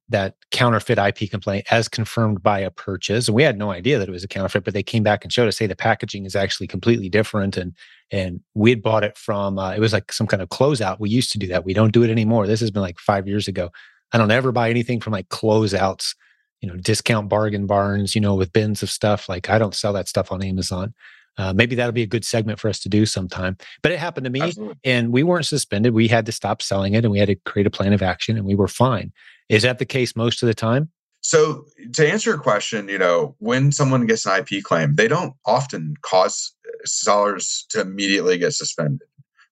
[0.10, 3.28] that counterfeit IP complaint as confirmed by a purchase.
[3.28, 5.32] And we had no idea that it was a counterfeit, but they came back and
[5.32, 7.58] showed us, hey, the packaging is actually completely different.
[7.58, 7.74] And
[8.12, 11.00] and we had bought it from uh, it was like some kind of closeout.
[11.00, 11.66] We used to do that.
[11.66, 12.48] We don't do it anymore.
[12.48, 13.70] This has been like five years ago.
[14.14, 16.16] I don't ever buy anything from like closeouts,
[16.62, 19.30] you know, discount bargain barns, you know, with bins of stuff.
[19.30, 20.96] Like I don't sell that stuff on Amazon.
[21.38, 23.58] Uh, maybe that'll be a good segment for us to do sometime.
[23.84, 24.76] But it happened to me absolutely.
[24.84, 25.94] and we weren't suspended.
[25.94, 28.38] We had to stop selling it and we had to create a plan of action
[28.38, 29.12] and we were fine.
[29.50, 30.90] Is that the case most of the time?
[31.22, 35.34] So to answer your question, you know, when someone gets an IP claim, they don't
[35.46, 36.54] often cause
[36.86, 39.08] sellers to immediately get suspended.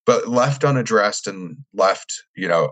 [0.05, 2.71] But left unaddressed and left, you know,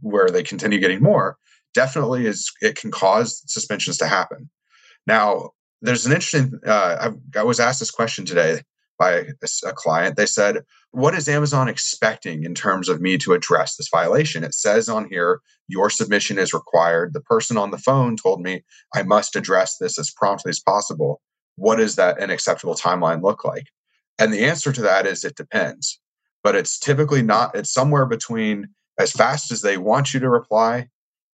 [0.00, 1.38] where they continue getting more,
[1.74, 4.50] definitely is it can cause suspensions to happen.
[5.06, 5.50] Now,
[5.82, 6.58] there's an interesting.
[6.66, 8.62] Uh, I, I was asked this question today
[8.98, 9.24] by a,
[9.66, 10.16] a, client.
[10.16, 14.54] They said, "What is Amazon expecting in terms of me to address this violation?" It
[14.54, 19.02] says on here, "Your submission is required." The person on the phone told me I
[19.02, 21.20] must address this as promptly as possible.
[21.56, 23.66] What does that an acceptable timeline look like?
[24.18, 26.00] And the answer to that is it depends.
[26.42, 27.54] But it's typically not.
[27.54, 30.88] It's somewhere between as fast as they want you to reply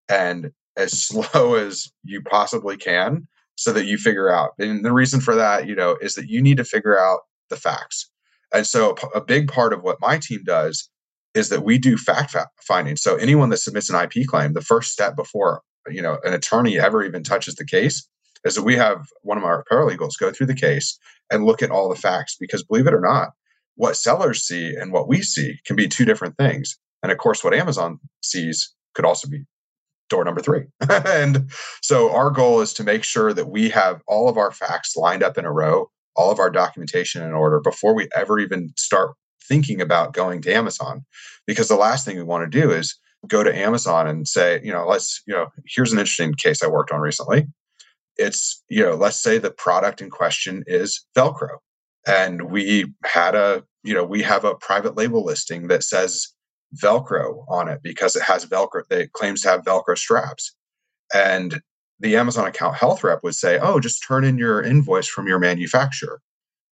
[0.08, 3.28] and as slow as you possibly can
[3.62, 4.50] so that you figure out.
[4.58, 7.56] And the reason for that, you know, is that you need to figure out the
[7.56, 8.10] facts.
[8.52, 10.90] And so a big part of what my team does
[11.34, 12.96] is that we do fact finding.
[12.96, 16.78] So anyone that submits an IP claim, the first step before, you know, an attorney
[16.78, 18.06] ever even touches the case
[18.44, 20.98] is that we have one of our paralegals go through the case
[21.30, 23.28] and look at all the facts because believe it or not,
[23.76, 26.76] what sellers see and what we see can be two different things.
[27.02, 29.44] And of course, what Amazon sees could also be
[30.12, 30.64] door number three.
[30.90, 31.50] and
[31.82, 35.22] so our goal is to make sure that we have all of our facts lined
[35.22, 39.16] up in a row, all of our documentation in order before we ever even start
[39.48, 41.04] thinking about going to Amazon.
[41.46, 42.96] Because the last thing we want to do is
[43.26, 46.68] go to Amazon and say, you know, let's, you know, here's an interesting case I
[46.68, 47.46] worked on recently.
[48.16, 51.58] It's, you know, let's say the product in question is Velcro.
[52.06, 56.28] And we had a, you know, we have a private label listing that says
[56.76, 58.82] Velcro on it because it has Velcro.
[58.90, 60.54] It claims to have Velcro straps.
[61.14, 61.60] And
[62.00, 65.38] the Amazon account health rep would say, oh, just turn in your invoice from your
[65.38, 66.20] manufacturer.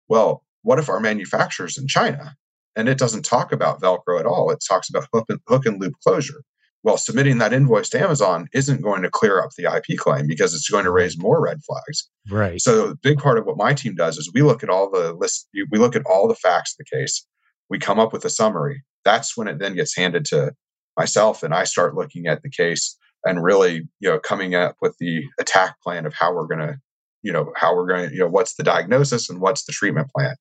[0.07, 2.35] Well, what if our manufacturer's in China
[2.75, 4.51] and it doesn't talk about Velcro at all?
[4.51, 6.43] It talks about hook and, hook and loop closure.
[6.83, 10.53] Well, submitting that invoice to Amazon isn't going to clear up the IP claim because
[10.53, 12.09] it's going to raise more red flags.
[12.29, 12.61] Right.
[12.61, 15.13] So, a big part of what my team does is we look at all the
[15.13, 17.25] list, we look at all the facts of the case,
[17.69, 20.51] we come up with a summary, that's when it then gets handed to
[20.97, 24.95] myself and I start looking at the case and really, you know, coming up with
[24.99, 26.75] the attack plan of how we're going to,
[27.23, 30.09] you know, how we're going to, you know, what's the diagnosis and what's the treatment
[30.15, 30.35] plan.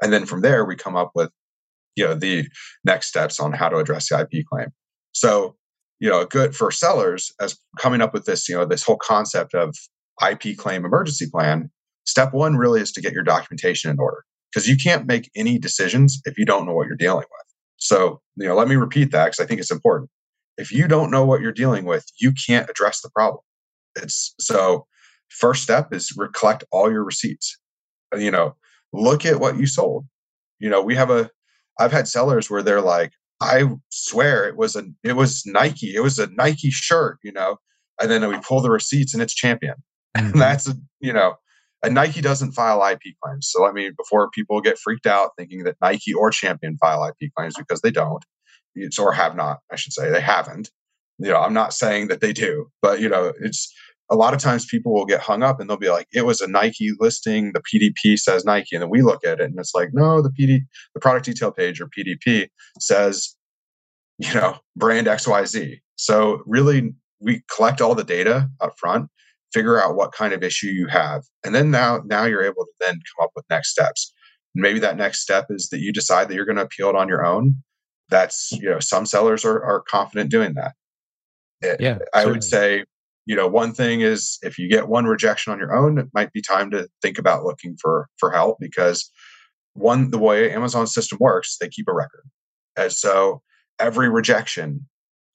[0.00, 1.30] And then from there, we come up with,
[1.96, 2.46] you know, the
[2.84, 4.68] next steps on how to address the IP claim.
[5.10, 5.56] So,
[5.98, 9.52] you know, good for sellers as coming up with this, you know, this whole concept
[9.52, 9.74] of
[10.24, 11.70] IP claim emergency plan.
[12.06, 15.58] Step one really is to get your documentation in order because you can't make any
[15.58, 17.51] decisions if you don't know what you're dealing with.
[17.82, 20.08] So, you know, let me repeat that because I think it's important.
[20.56, 23.42] If you don't know what you're dealing with, you can't address the problem.
[23.96, 24.86] It's so
[25.28, 27.58] first step is collect all your receipts.
[28.16, 28.54] You know,
[28.92, 30.06] look at what you sold.
[30.60, 31.28] You know, we have a
[31.80, 35.94] I've had sellers where they're like, I swear it was a it was Nike.
[35.96, 37.56] It was a Nike shirt, you know.
[38.00, 39.74] And then we pull the receipts and it's champion.
[40.14, 40.32] Mm-hmm.
[40.32, 41.36] And that's a, you know,
[41.82, 43.48] and Nike doesn't file IP claims.
[43.50, 47.30] So I mean, before people get freaked out thinking that Nike or Champion file IP
[47.36, 48.24] claims because they don't,
[48.74, 50.70] it's, or have not, I should say, they haven't.
[51.18, 53.72] You know, I'm not saying that they do, but you know, it's
[54.10, 56.40] a lot of times people will get hung up and they'll be like, it was
[56.40, 59.74] a Nike listing, the PDP says Nike, and then we look at it and it's
[59.74, 60.60] like, no, the PD,
[60.94, 63.36] the product detail page or PDP says,
[64.18, 65.80] you know, brand XYZ.
[65.96, 69.08] So really, we collect all the data up front
[69.52, 72.72] figure out what kind of issue you have and then now now you're able to
[72.80, 74.12] then come up with next steps.
[74.54, 77.08] Maybe that next step is that you decide that you're going to appeal it on
[77.08, 77.56] your own.
[78.10, 80.74] That's you know some sellers are, are confident doing that.
[81.62, 82.32] Eh, yeah i certainly.
[82.32, 82.84] would say
[83.24, 86.32] you know one thing is if you get one rejection on your own it might
[86.32, 89.10] be time to think about looking for for help because
[89.74, 92.24] one the way amazon system works they keep a record.
[92.76, 93.42] And so
[93.78, 94.88] every rejection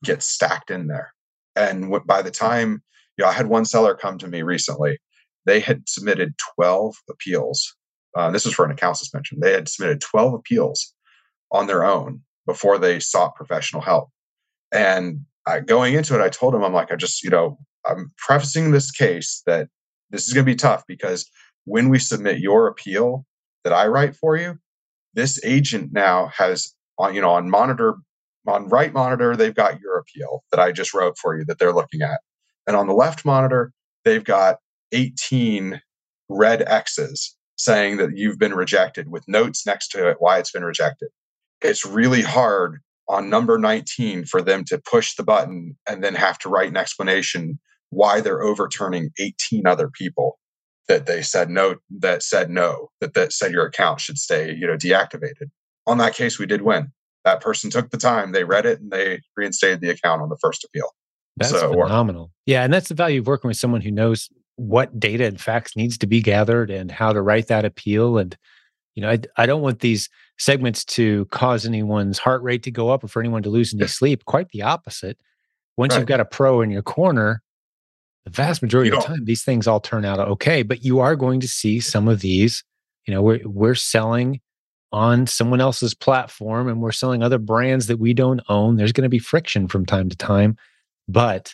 [0.04, 1.14] gets stacked in there.
[1.56, 2.84] And by the time
[3.18, 5.00] you know, I had one seller come to me recently.
[5.46, 7.76] They had submitted 12 appeals.
[8.16, 9.40] Uh, this was for an account suspension.
[9.42, 10.94] They had submitted 12 appeals
[11.52, 14.10] on their own before they sought professional help.
[14.72, 18.12] And I, going into it, I told him, I'm like, I just, you know, I'm
[18.18, 19.70] prefacing this case that
[20.10, 21.30] this is going to be tough because
[21.66, 23.26] when we submit your appeal
[23.64, 24.58] that I write for you,
[25.14, 27.96] this agent now has on, you know, on monitor,
[28.48, 31.74] on right monitor, they've got your appeal that I just wrote for you that they're
[31.74, 32.20] looking at.
[32.68, 33.72] And on the left monitor,
[34.04, 34.58] they've got
[34.92, 35.82] 18
[36.30, 40.66] red X's saying that you've been rejected with notes next to it why it's been
[40.66, 41.10] rejected.
[41.62, 46.38] It's really hard on number 19 for them to push the button and then have
[46.40, 47.60] to write an explanation
[47.90, 50.38] why they're overturning 18 other people
[50.90, 54.68] that they said no that said no that that said your account should stay you
[54.68, 55.50] know deactivated.
[55.88, 56.92] On that case we did win.
[57.24, 60.38] That person took the time they read it and they reinstated the account on the
[60.42, 60.92] first appeal
[61.38, 62.32] that's so, phenomenal.
[62.46, 65.76] Yeah, and that's the value of working with someone who knows what data and facts
[65.76, 68.18] needs to be gathered and how to write that appeal.
[68.18, 68.36] And
[68.96, 70.10] You know, I, I don't want these
[70.40, 73.88] segments to cause anyone's heart rate to go up or for anyone to lose any
[73.88, 74.26] sleep.
[74.26, 75.20] Quite the opposite.
[75.78, 76.00] Once right.
[76.00, 77.44] you've got a pro in your corner,
[78.26, 80.64] the vast majority of the time, these things all turn out okay.
[80.64, 82.64] But you are going to see some of these.
[83.06, 84.42] You know, we're we're selling
[84.92, 88.78] on someone else's platform and we're selling other brands that we don't own.
[88.78, 90.58] There's going to be friction from time to time,
[91.08, 91.54] but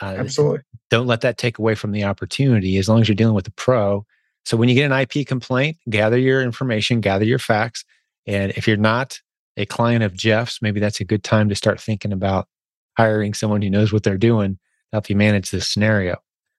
[0.00, 0.60] uh, absolutely
[0.90, 2.78] don't let that take away from the opportunity.
[2.78, 4.04] As long as you're dealing with a pro.
[4.44, 7.84] So when you get an IP complaint, gather your information, gather your facts,
[8.26, 9.20] and if you're not
[9.56, 12.48] a client of Jeff's, maybe that's a good time to start thinking about
[12.96, 14.58] hiring someone who knows what they're doing to
[14.92, 16.16] help you manage this scenario.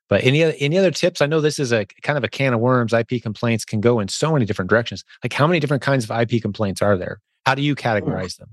[0.09, 1.21] But any other any other tips?
[1.21, 2.93] I know this is a kind of a can of worms.
[2.93, 5.03] IP complaints can go in so many different directions.
[5.23, 7.21] Like how many different kinds of IP complaints are there?
[7.45, 8.49] How do you categorize them?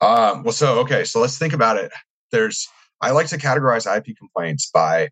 [0.00, 1.92] Um, well, so okay, so let's think about it.
[2.32, 2.68] There's
[3.02, 5.10] I like to categorize IP complaints by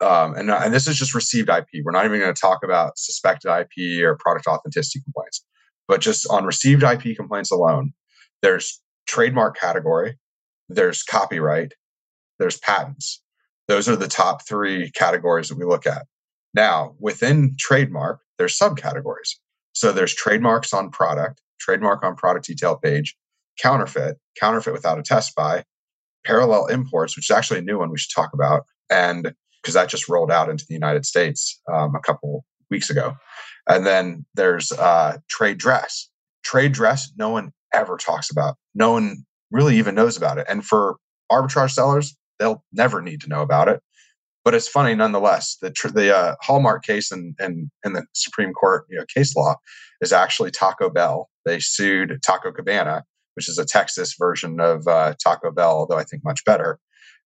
[0.00, 1.66] um, and, and this is just received IP.
[1.84, 5.44] We're not even going to talk about suspected IP or product authenticity complaints,
[5.86, 7.92] but just on received IP complaints alone,
[8.40, 10.18] there's trademark category,
[10.68, 11.74] there's copyright,
[12.38, 13.20] there's patents.
[13.68, 16.06] Those are the top three categories that we look at.
[16.54, 19.36] Now, within trademark, there's subcategories.
[19.72, 23.16] So there's trademarks on product, trademark on product detail page,
[23.60, 25.64] counterfeit, counterfeit without a test buy,
[26.24, 29.88] parallel imports, which is actually a new one we should talk about, and because that
[29.88, 33.14] just rolled out into the United States um, a couple weeks ago.
[33.68, 36.08] And then there's uh, trade dress.
[36.44, 38.56] Trade dress, no one ever talks about.
[38.74, 40.46] No one really even knows about it.
[40.48, 40.96] And for
[41.32, 43.80] arbitrage sellers, they'll never need to know about it.
[44.44, 45.56] But it's funny nonetheless.
[45.62, 49.56] The the uh, hallmark case in, in in the Supreme Court you know, case law
[50.02, 51.30] is actually Taco Bell.
[51.46, 53.04] They sued Taco Cabana,
[53.34, 56.78] which is a Texas version of uh, Taco Bell, although I think much better.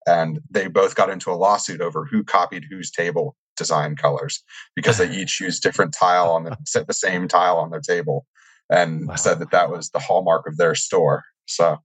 [0.07, 4.43] And they both got into a lawsuit over who copied whose table design colors
[4.75, 8.27] because they each used different tile on the set the same tile on their table,
[8.71, 9.17] and wow.
[9.17, 11.25] said that that was the hallmark of their store.
[11.47, 11.79] So,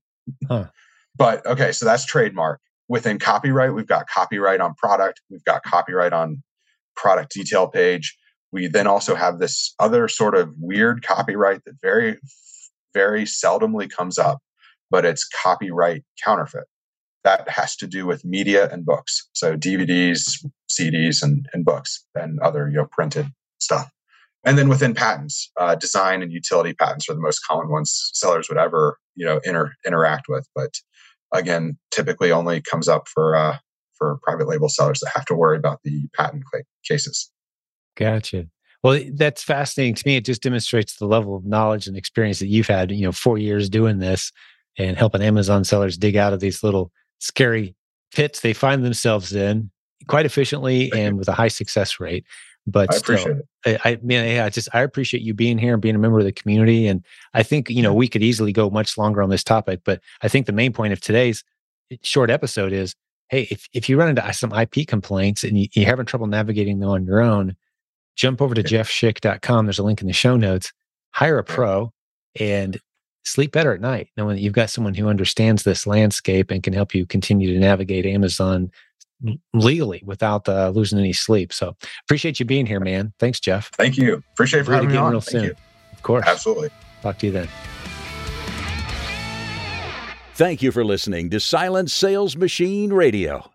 [0.48, 0.66] huh.
[1.16, 6.12] but okay, so that's trademark within copyright, we've got copyright on product, we've got copyright
[6.12, 6.42] on
[6.96, 8.16] product detail page.
[8.52, 12.18] We then also have this other sort of weird copyright that very,
[12.94, 14.38] very seldomly comes up,
[14.90, 16.64] but it's copyright counterfeit.
[17.24, 19.28] That has to do with media and books.
[19.32, 23.26] So DVDs, CDs, and, and books and other you know printed
[23.58, 23.90] stuff.
[24.46, 28.48] And then within patents, uh, design and utility patents are the most common ones sellers
[28.48, 30.46] would ever you know inter- interact with.
[30.54, 30.74] But
[31.32, 33.58] again, typically only comes up for uh,
[33.96, 36.44] for private label sellers that have to worry about the patent
[36.86, 37.30] cases.
[37.96, 38.48] Gotcha.
[38.84, 40.16] Well, that's fascinating to me.
[40.16, 42.92] It just demonstrates the level of knowledge and experience that you've had.
[42.92, 44.30] You know, four years doing this
[44.76, 47.74] and helping Amazon sellers dig out of these little scary
[48.12, 49.70] pits they find themselves in
[50.06, 52.26] quite efficiently and with a high success rate.
[52.66, 53.40] But I still.
[53.64, 56.18] I, I mean, yeah, I just I appreciate you being here and being a member
[56.18, 56.86] of the community.
[56.86, 60.00] And I think you know we could easily go much longer on this topic, but
[60.20, 61.42] I think the main point of today's
[61.90, 62.94] eh, short episode is,
[63.28, 66.80] hey, if if you run into some IP complaints and you, you're having trouble navigating
[66.80, 67.56] them on your own,
[68.16, 68.80] jump over to yeah.
[68.80, 69.66] jeffschick.com.
[69.66, 70.72] There's a link in the show notes.
[71.12, 71.92] Hire a pro
[72.38, 72.78] and
[73.24, 76.72] sleep better at night, knowing that you've got someone who understands this landscape and can
[76.72, 78.70] help you continue to navigate Amazon
[79.52, 81.52] legally without uh, losing any sleep.
[81.52, 83.12] So appreciate you being here, man.
[83.18, 83.70] Thanks, Jeff.
[83.76, 84.22] Thank you.
[84.32, 85.12] Appreciate for having me on.
[85.12, 85.44] Real soon.
[85.44, 85.54] You.
[85.92, 86.26] Of course.
[86.26, 86.70] Absolutely.
[87.02, 87.48] Talk to you then.
[90.34, 93.53] Thank you for listening to Silent Sales Machine Radio.